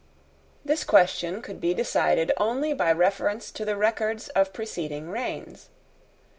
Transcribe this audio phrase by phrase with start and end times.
[0.65, 5.69] This question could be decided only by reference to the records of preceding reigns.